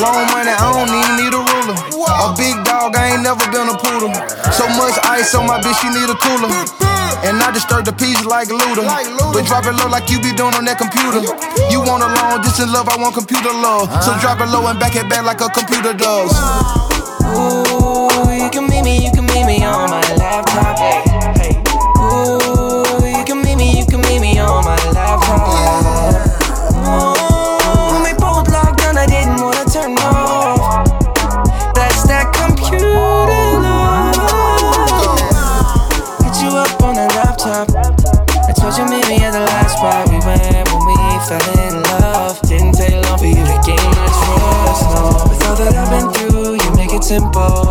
[0.01, 1.77] Long money, I don't even need a ruler.
[2.09, 4.09] A big dog, I ain't never been a poodle.
[4.49, 6.96] So much ice on my bitch, she need a cooler.
[7.25, 8.85] And I disturb the peace like Luda.
[9.33, 11.25] But drop it low like you be doing on that computer.
[11.71, 13.89] You want a long distance love, I want computer love.
[14.03, 14.21] So uh-huh.
[14.21, 16.31] drop it low and back it back like a computer does.
[17.33, 21.06] Ooh, you can meet me, you can meet me on my laptop.
[47.19, 47.66] Simple.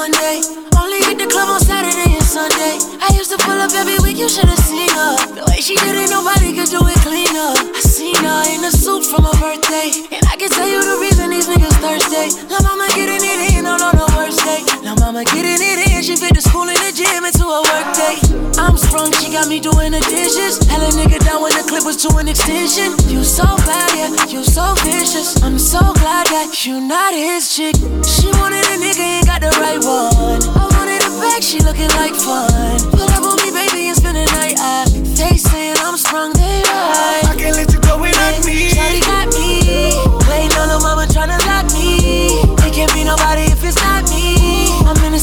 [0.00, 0.40] Monday.
[0.80, 2.80] Only hit the club on Saturday and Sunday.
[3.04, 5.12] I used to pull up every week, you should've seen her.
[5.36, 7.52] The way she did it, nobody could do it cleaner.
[7.52, 9.92] I seen her in a suit from her birthday.
[10.08, 12.32] And I can tell you the reason these niggas thirsty.
[12.48, 14.64] La mama getting it in all on her worst day.
[14.80, 18.16] La mama getting it she fit the school and the gym into a work day.
[18.56, 20.56] I'm sprung, she got me doing the dishes.
[20.64, 22.96] Hell a nigga down when the clip was to an extension.
[23.12, 25.42] You so bad, yeah, you so vicious.
[25.42, 27.76] I'm so glad that you not his chick.
[28.08, 30.40] She wanted a nigga, ain't got the right one.
[30.56, 32.80] I wanted a bag, she looking like fun.
[32.96, 34.56] Pull up on me, baby, and spend the night.
[34.56, 34.88] I,
[35.20, 37.28] they saying I'm sprung, they right.
[37.28, 38.19] I can't let you go without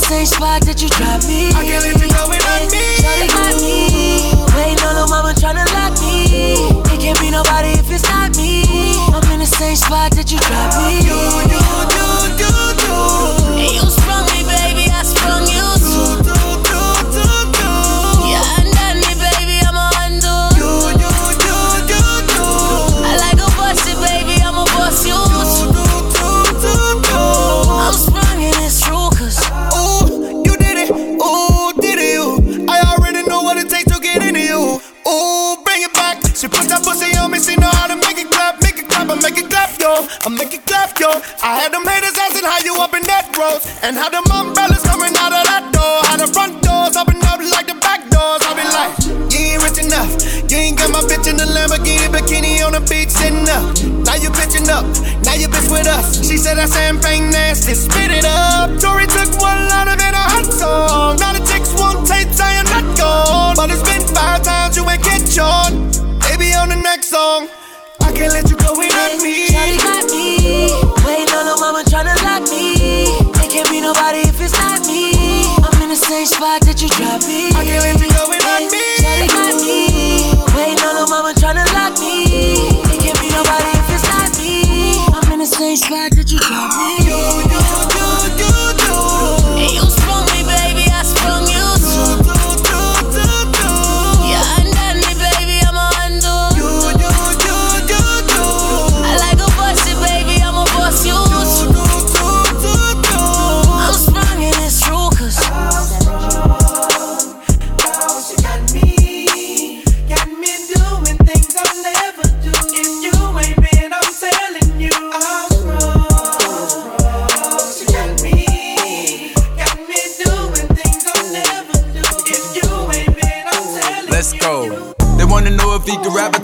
[0.07, 1.51] same spot that you dropped me.
[1.51, 2.79] I can't let you go without me.
[3.03, 4.31] Shawty got me.
[4.55, 6.71] Waiting on the mama tryna lock me.
[6.95, 8.63] It can't be nobody if it's not me.
[9.11, 11.03] I'm in the same spot that you dropped me.
[11.03, 11.19] You,
[11.51, 11.66] you,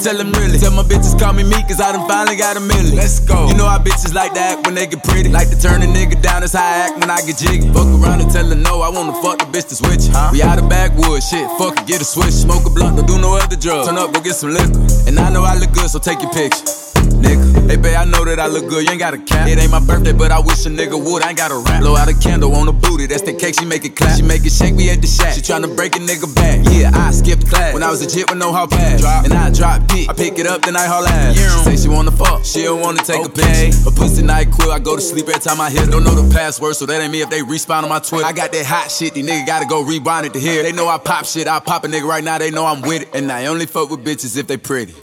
[0.03, 0.59] tell them really.
[0.59, 2.95] Tell my bitches call me me, cause I done finally got a million.
[2.95, 3.47] Let's go.
[3.47, 5.29] You know how bitches like that when they get pretty.
[5.29, 7.71] Like to turn a nigga down, that's how I act when I get jiggy.
[7.71, 10.11] Fuck around and tell her no, I wanna fuck the bitch to switch.
[10.11, 10.29] Huh?
[10.31, 12.35] We out of backwoods, shit, fuck it, get a switch.
[12.35, 13.87] Smoke a blunt, don't do no other drugs.
[13.87, 14.83] Turn up, go get some liquor.
[15.07, 16.92] And I know I look good, so take your picture
[17.23, 17.69] nigga.
[17.69, 19.47] Hey, babe, I know that I look good, you ain't got a cap.
[19.47, 21.23] It ain't my birthday, but I wish a nigga would.
[21.23, 21.81] I ain't got a rap.
[21.81, 24.17] Blow out a candle on a booty, that's the cake, she make it clap.
[24.17, 25.33] She make it shake, we at the shack.
[25.33, 26.59] She tryna break a nigga back.
[26.69, 27.73] Yeah, I skipped class.
[27.73, 28.99] When I was a jit with no hall pass.
[28.99, 29.25] Drop.
[29.25, 30.09] And I drop dick.
[30.09, 31.36] I pick it up, then I haul ass.
[31.36, 33.69] She say she wanna fuck, she don't wanna take okay.
[33.69, 33.89] a picture.
[33.89, 35.89] A pussy night quill, I go to sleep every time I hit.
[35.89, 38.25] Don't know the password, so that ain't me if they respawn on my Twitter.
[38.25, 40.63] I got that hot shit, these niggas gotta go rewind it to hear.
[40.63, 43.03] They know I pop shit, I pop a nigga right now, they know I'm with
[43.03, 43.09] it.
[43.13, 44.93] And I only fuck with bitches if they pretty.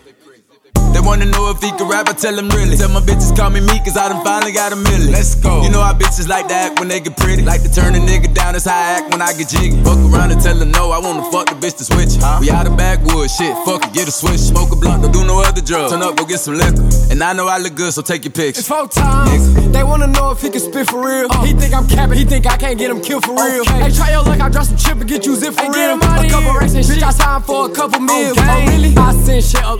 [0.74, 2.76] They wanna know if he can rap, I tell them really.
[2.76, 5.12] Tell my bitches call me me, cause I done finally got a million.
[5.12, 5.62] Let's go.
[5.62, 7.42] You know how bitches like that when they get pretty.
[7.42, 9.80] Like to turn a nigga down, that's how I act when I get jiggy.
[9.82, 12.18] Fuck around and tell her no, I wanna fuck the bitch to switch.
[12.18, 12.38] Huh?
[12.40, 14.40] We out of backwoods, shit, fuck it, get a switch.
[14.40, 15.92] Smoke a blunt, don't do no other drugs.
[15.92, 16.82] Turn up, go get some liquor.
[17.10, 18.60] And I know I look good, so take your picture.
[18.60, 19.30] It's four times.
[19.30, 19.72] Nigga.
[19.72, 21.30] They wanna know if he can spit for real.
[21.30, 23.62] Uh, he think I'm capping, he think I can't get him killed for real.
[23.62, 23.88] Okay.
[23.88, 25.96] Hey, try your luck, I drop some chip and get you zip for hey, real.
[25.96, 28.32] a couple racks and shit, I signed for a couple mil.
[28.32, 28.42] Okay.
[28.42, 28.90] Oh, really?
[28.90, 29.09] I send shit up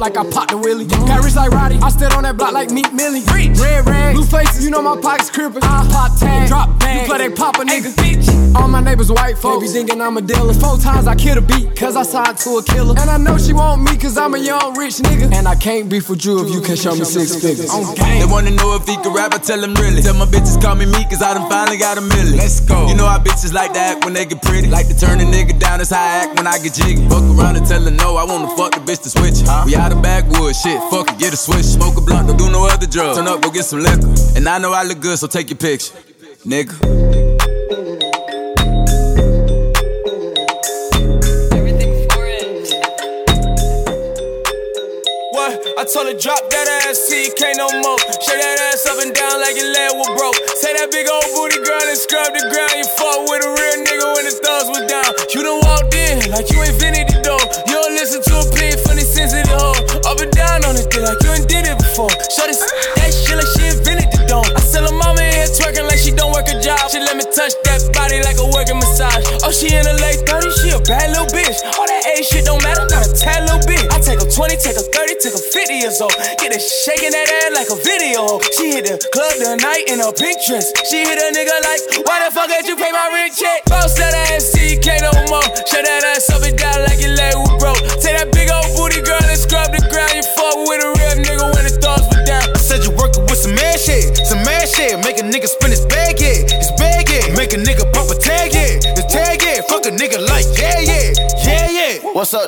[0.00, 0.86] like I popped the willie.
[0.86, 1.76] Got rich like Roddy.
[1.76, 3.22] I stood on that block like Meek Millie.
[3.28, 5.62] Red rags, blue faces, you know my pockets crippin'.
[5.62, 7.02] I pop tag, drop bag.
[7.02, 7.92] You play they pop a nigga.
[7.94, 8.26] bitch.
[8.56, 9.60] All my neighbors white folks.
[9.60, 10.54] They be thinking I'm a dealer.
[10.54, 12.98] Four times I kill a beat, cause I signed to a killer.
[12.98, 15.32] And I know she want me, cause I'm a young rich nigga.
[15.32, 17.70] And I can't be for you if you can show me six figures.
[17.70, 20.02] They wanna know if he can rap, I tell them really.
[20.02, 22.36] Tell my bitches call me me, cause I done finally got a million.
[22.36, 22.88] Let's go.
[22.88, 24.68] You know how bitches like that when they get pretty.
[24.68, 27.06] Like to turn a nigga down, that's how I act when I get jiggy.
[27.08, 29.46] Fuck around and tell her no, I wanna fuck the bitch to switch.
[29.46, 29.64] Huh?
[29.66, 31.64] We out of backwoods, shit, fuck it, get a switch.
[31.64, 33.18] Smoke a blunt, don't do no other drugs.
[33.18, 34.12] Turn up, go get some liquor.
[34.36, 35.94] And I know I look good, so take your picture,
[36.44, 36.74] nigga.
[45.32, 45.56] What?
[45.80, 47.98] I told her drop that ass, see you can't no more.
[48.20, 50.36] Shake that ass up and down like your leg was broke.
[50.60, 52.76] Say that big old booty girl and scrub the ground.
[52.76, 55.08] You fought with a real nigga when the thugs was down.
[55.32, 57.40] You done walked in like you invented the door.
[57.64, 59.79] You don't listen to a plea from the sensitive hoe.
[60.50, 62.10] Down on like you ain't did it before.
[62.26, 64.50] Show this that shit like she invented the dome.
[64.50, 66.90] I sell her mama here twerking like she don't work a job.
[66.90, 69.22] She let me touch that body like a working massage.
[69.46, 71.54] Oh, she in her late 30s, she a bad little bitch.
[71.78, 73.94] All that age shit don't matter, not a tad little bit.
[73.94, 76.18] I take her 20, take her 30, take her 50 years old.
[76.42, 78.42] Get her shaking that ass like a video.
[78.58, 80.74] She hit the club tonight in a pink dress.
[80.90, 83.70] She hit a nigga like, why the fuck did you pay my rent check?
[83.70, 84.50] Bounce that ass,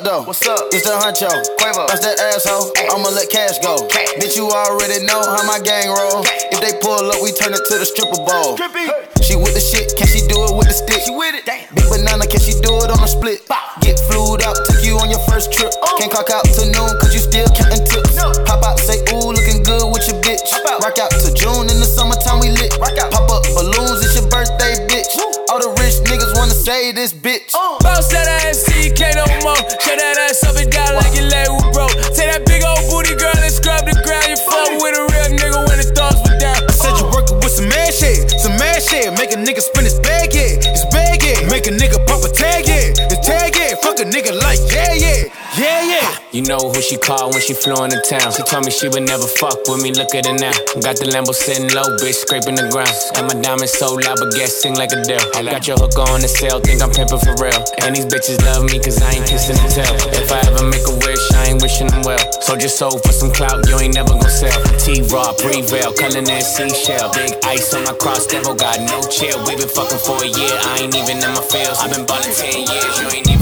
[0.03, 0.23] up, though?
[0.27, 0.59] What's up?
[0.71, 1.31] It's the huncho.
[1.59, 1.87] Quavo.
[1.87, 2.71] That's that asshole.
[2.91, 3.87] I'ma let cash go.
[4.19, 6.23] Bitch, you already know how my gang roll.
[6.51, 8.59] If they pull up, we turn it to the stripper bowl.
[9.23, 10.99] She with the shit, can she do it with the stick?
[11.07, 11.47] She with it.
[11.47, 11.63] Damn.
[11.71, 13.47] Big banana, can she do it on a split?
[13.79, 15.71] Get flued out, took you on your first trip.
[15.79, 15.95] Oh.
[15.99, 18.19] Can't clock out to noon, cause you still counting tips.
[18.43, 20.43] Pop out, say, ooh, looking good with your bitch.
[20.83, 22.75] Rock out to June in the summertime, we lit.
[22.83, 23.15] Rock out.
[23.15, 25.07] Pop up balloons, it's your birthday, bitch.
[25.47, 27.13] All the rich niggas wanna say this
[46.33, 48.33] You know who she called when she flew into town.
[48.33, 49.93] She told me she would never fuck with me.
[49.93, 50.57] Look at her now.
[50.81, 52.89] Got the Lambo sitting low, bitch, scraping the ground.
[53.13, 55.21] And my diamonds so loud, but guess sing like a deal.
[55.45, 57.61] Got your hook on the sale, think I'm pimping for real.
[57.85, 59.93] And these bitches love me cause I ain't kissing the tail.
[60.17, 62.25] If I ever make a wish, I ain't wishing them well.
[62.41, 64.57] So just sold for some clout, you ain't never gon' sell.
[64.81, 67.13] T-Raw, Prevail, color that seashell.
[67.13, 69.37] Big ice on my cross, devil got no chill.
[69.45, 71.77] We been fucking for a year, I ain't even in my feels.
[71.77, 73.32] i been ballin' 10 years, you ain't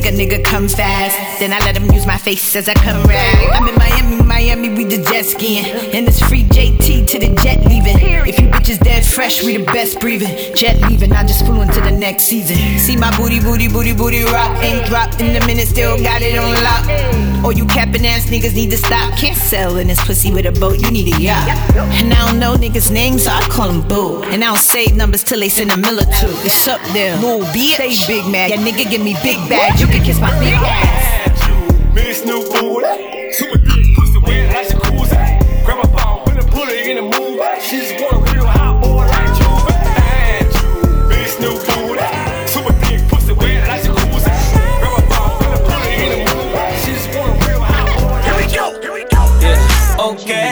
[0.00, 1.27] make a nigga come fast.
[1.38, 3.50] Then I let him use my face as I come rag.
[3.52, 5.64] I'm in Miami, Miami, we the jet skiing.
[5.94, 7.96] And it's free JT to the jet leaving.
[8.26, 10.54] If you bitches dead fresh, we the best breathing.
[10.56, 12.56] Jet leaving, I just flew into the next season.
[12.80, 14.62] See my booty, booty, booty, booty rock.
[14.64, 17.44] Ain't dropped in a minute, still got it on lock.
[17.44, 19.16] All you capping ass niggas need to stop.
[19.16, 21.48] Can't sell in this pussy with a boat, you need a yacht.
[22.02, 24.24] And I don't know niggas' names, so I call them boo.
[24.24, 26.34] And I don't save numbers till they send a mill or two.
[26.42, 27.74] It's up there, little bitch.
[27.74, 28.50] Stay big mad.
[28.50, 29.78] Yeah, nigga give me big bag.
[29.78, 31.27] You can kiss my big ass.
[31.98, 33.32] Miss new booty.
[33.32, 35.64] Super thick, pussy wet like jacuzzi.
[35.64, 37.42] Grab my phone, put a bullet in the movie.
[37.60, 39.66] She just want a real hot boy like Juve.
[40.06, 40.70] And you,
[41.08, 42.06] Miss new booty.
[42.46, 44.30] Super thick, pussy wet like jacuzzi.
[44.78, 46.78] Grab my phone, put a bullet in the movie.
[46.82, 48.18] She just want a real hot boy.
[48.22, 49.22] Here we go, here we go.
[49.42, 50.47] Yeah, okay.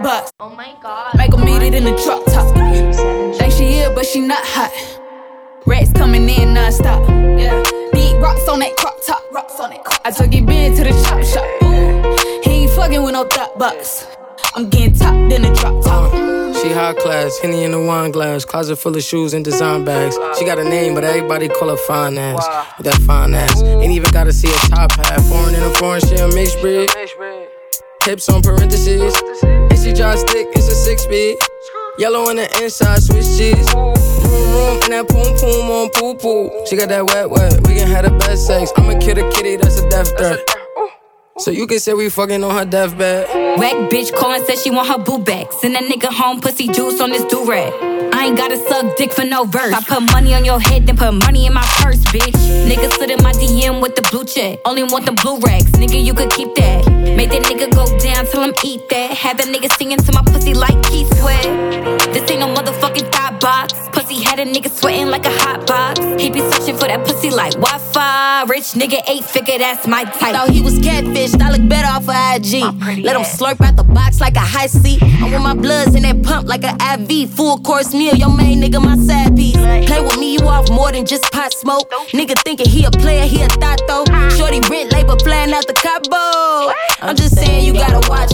[0.00, 0.32] With box.
[0.40, 1.14] Oh my god.
[1.16, 2.54] Make 'em meet it in the truck top.
[3.38, 4.72] Think she here, but she not hot.
[5.66, 7.08] Rats coming in non-stop.
[7.38, 7.62] Yeah.
[7.92, 9.22] Big rocks on that crop top.
[9.32, 10.00] Rocks on that crop.
[10.04, 11.44] I took it big to the chop shop.
[11.62, 12.40] Ooh.
[12.42, 14.06] He ain't fucking with no thought box.
[14.54, 16.12] I'm getting top in the drop top.
[16.12, 19.84] Uh, she high class, Henny in the wine glass, closet full of shoes and design
[19.84, 20.18] bags.
[20.38, 22.46] She got a name, but everybody call her fine ass.
[22.76, 25.20] With that fine ass, ain't even gotta see a top hat.
[25.28, 26.90] Foreign in a foreign, she a mixed breed.
[28.04, 31.36] Hips on parentheses, and she drive stick, it's a six speed.
[31.98, 33.72] Yellow on the inside, Swiss cheese.
[33.74, 33.94] Boom
[34.52, 36.66] room and that poom poom on poo poo.
[36.66, 38.72] She got that wet wet, we can have the best sex.
[38.76, 40.40] I'ma kill a kitty, that's a death threat.
[41.38, 43.28] So you can say we fucking on her deathbed.
[43.58, 45.52] Whack bitch calling said she want her boo back.
[45.52, 47.72] Send that nigga home, pussy juice on this do rag.
[48.20, 49.72] I ain't gotta suck dick for no verse.
[49.72, 52.36] I put money on your head, then put money in my purse, bitch.
[52.68, 54.58] Nigga slid in my DM with the blue check.
[54.66, 56.86] Only want the blue racks, nigga, you could keep that.
[57.16, 59.16] Make that nigga go down, tell him eat that.
[59.16, 61.44] Have that nigga singing to my pussy like Keith Sweat.
[62.12, 63.72] This ain't no motherfucking thought box.
[63.92, 66.00] Pussy had a nigga sweating like a hot box.
[66.20, 68.44] He be searching for that pussy like Wi Fi.
[68.48, 70.34] Rich nigga, eight figure, that's my type.
[70.34, 73.02] Thought he was catfished, I look better off of IG.
[73.02, 75.02] Let him slurp out the box like a high seat.
[75.02, 77.30] I'm with my bloods in that pump like an IV.
[77.30, 79.56] Full course meal, your main nigga, my side piece.
[79.56, 81.90] Play with me, you off more than just pot smoke.
[82.12, 84.04] Nigga thinking he a player, he a thought though.
[84.36, 86.72] Shorty rent labor flying out the Cabo.
[87.02, 88.29] I'm just saying you gotta watch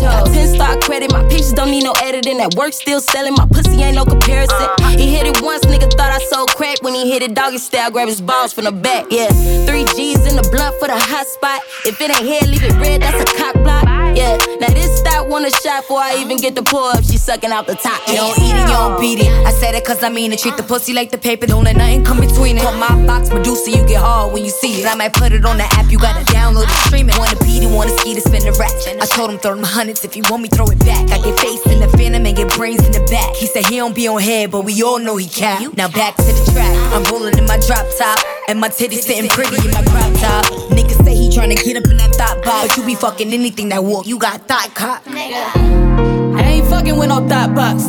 [0.54, 2.38] Got 10 credit, my pictures don't need no editing.
[2.38, 4.68] That work still selling, my pussy ain't no comparison.
[4.98, 6.82] He hit it once, nigga thought I sold crack.
[6.82, 9.06] When he hit it doggy style, grab his balls from the back.
[9.10, 9.28] Yeah,
[9.66, 11.60] three G's in the blunt for the hot spot.
[11.84, 13.84] If it ain't here, leave it red, that's a cock block.
[14.16, 17.04] Yeah, now this stop want a shot before I even get the pull up.
[17.04, 18.00] She sucking out the top.
[18.08, 19.30] You don't eat it, you don't beat it.
[19.46, 20.38] I said it cause I mean it.
[20.38, 22.62] Treat the pussy like the paper, don't let nothing come between it.
[22.62, 24.86] Call my box Medusa, you get hard when you see it.
[24.86, 27.18] I might put it on the app, you gotta download it, stream it.
[27.18, 28.72] Wanna beat it, wanna ski to spin the rack.
[29.02, 31.10] I told him throw them hundreds if you want me, throw it back.
[31.10, 33.34] I get face in the phantom and get brains in the back.
[33.36, 35.62] He said he don't be on head, but we all know he cap.
[35.76, 36.74] Now back to the track.
[36.92, 38.18] I'm rolling in my drop top,
[38.48, 40.44] and my titties sitting pretty in my crop top.
[40.70, 43.68] Niggas say he tryna get up in that thought box, but you be fucking anything
[43.70, 44.06] that walk.
[44.06, 45.02] You got thought cock.
[45.06, 47.84] I ain't fucking with no thought box.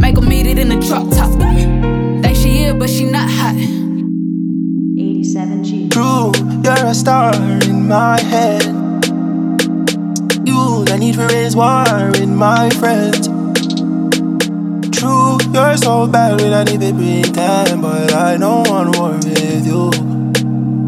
[0.00, 1.32] Make 'em meet it in the drop top.
[2.22, 3.56] Think she here, but she not hot.
[4.96, 5.90] 87G.
[5.90, 6.32] True,
[6.64, 8.87] you're a star in my head.
[10.48, 11.84] You, I need to raise war
[12.16, 13.28] in my friends.
[14.96, 19.66] True, you're so bad when I need to pretend, but I don't want war with
[19.66, 19.90] you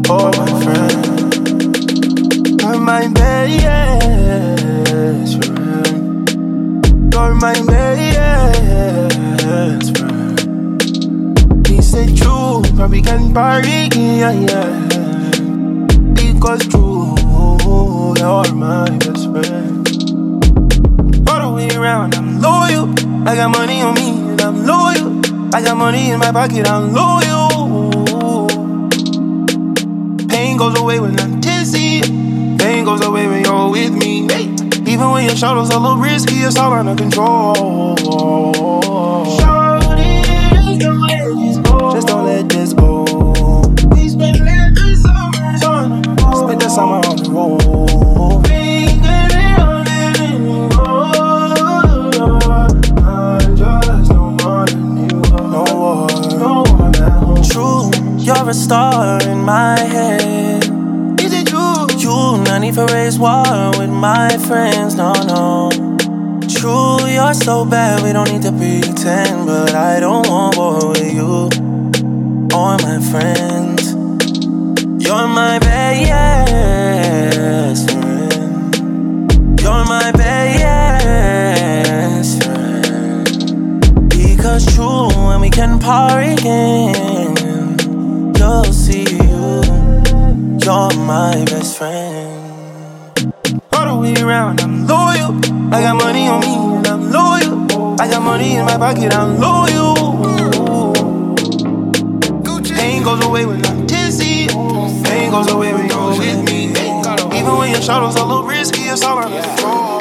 [0.09, 1.05] or my friend.
[2.59, 3.75] You're my best
[5.45, 7.13] friend.
[7.13, 8.01] You're my best
[9.95, 10.41] friend.
[11.67, 14.87] He said true, but we can party, yeah, yeah.
[16.15, 17.13] Because true,
[18.21, 19.87] you're my best friend.
[21.27, 22.87] All the way around, I'm loyal.
[23.27, 25.19] I got money on me and I'm loyal.
[25.55, 28.47] I got money in my pocket, I'm loyal.
[30.29, 32.01] Pain goes away when I'm tipsy.
[32.61, 34.25] Pain goes away when you're with me.
[34.85, 39.10] Even when your are a little risky, it's all under control.
[58.51, 60.63] A star in my head.
[61.21, 61.87] Is it true?
[61.97, 65.69] You not need for raise war with my friends, no, no.
[66.49, 69.47] True, you're so bad, we don't need to pretend.
[69.47, 71.47] But I don't want war with you
[72.53, 73.93] or my friends.
[75.05, 76.09] You're my best
[77.89, 79.61] friend.
[79.61, 84.09] You're my best friend.
[84.09, 87.10] Because true, when we can party again,
[88.51, 89.61] you'll see you.
[90.63, 93.23] You're my best friend.
[93.73, 95.31] All the way around, I'm loyal.
[95.73, 98.01] I got money on me, and I'm loyal.
[98.01, 99.91] I got money in my pocket, I'm loyal.
[102.75, 104.47] Pain goes away when I'm tipsy.
[104.47, 106.71] Pain goes away when you're with me.
[107.37, 110.00] Even when your shoulders a little risky, it's all under control.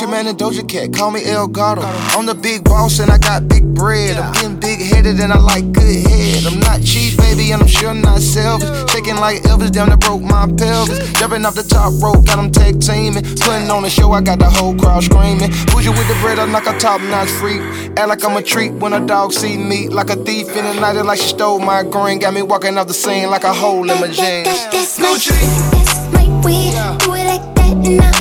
[0.00, 1.82] Gucci Mane and Doja Cat, call me El Gato.
[1.82, 4.16] I'm the big boss and I got big bread.
[4.16, 6.46] I'm getting big headed and I like good head.
[6.46, 8.68] I'm not cheap, baby, and I'm sure not selfish.
[8.90, 11.12] Shaking like Elvis, down that broke my pelvis.
[11.20, 13.24] Jumping off the top rope, got them tag teaming.
[13.44, 15.50] Putting on a show, I got the whole crowd screaming.
[15.68, 17.60] Bougie with the bread, I'm like a top notch freak.
[17.98, 19.88] Act like I'm a treat when a dog see me.
[19.88, 22.20] Like a thief in the night, like she stole my green.
[22.20, 24.48] Got me walking off the scene like a hole in my jeans.
[24.72, 26.72] That's my that's my way.
[27.04, 28.20] Do it like that and I